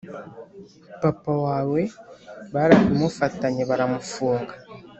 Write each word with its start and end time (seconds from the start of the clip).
papa 1.01 1.33
wawe 1.45 1.81
barabimufatanye 2.53 3.61
baramufunga, 3.69 4.53